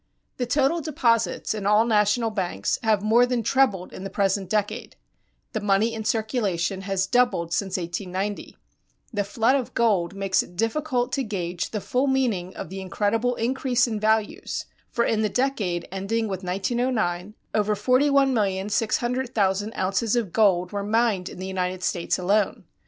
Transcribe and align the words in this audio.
The 0.37 0.47
total 0.47 0.81
deposits 0.81 1.53
in 1.53 1.67
all 1.67 1.85
national 1.85 2.31
banks 2.31 2.79
have 2.81 3.03
more 3.03 3.23
than 3.27 3.43
trebled 3.43 3.93
in 3.93 4.03
the 4.03 4.09
present 4.09 4.49
decade; 4.49 4.95
the 5.53 5.59
money 5.59 5.93
in 5.93 6.05
circulation 6.05 6.81
has 6.81 7.05
doubled 7.05 7.53
since 7.53 7.77
1890. 7.77 8.57
The 9.13 9.23
flood 9.23 9.55
of 9.55 9.75
gold 9.75 10.15
makes 10.15 10.41
it 10.41 10.55
difficult 10.55 11.11
to 11.11 11.21
gage 11.23 11.69
the 11.69 11.79
full 11.79 12.07
meaning 12.07 12.55
of 12.55 12.69
the 12.69 12.81
incredible 12.81 13.35
increase 13.35 13.85
in 13.85 13.99
values, 13.99 14.65
for 14.89 15.05
in 15.05 15.21
the 15.21 15.29
decade 15.29 15.87
ending 15.91 16.27
with 16.27 16.43
1909 16.43 17.35
over 17.53 17.75
41,600,000 17.75 19.77
ounces 19.77 20.15
of 20.15 20.33
gold 20.33 20.71
were 20.71 20.81
mined 20.83 21.29
in 21.29 21.37
the 21.37 21.45
United 21.45 21.83
States 21.83 22.17
alone. 22.17 22.63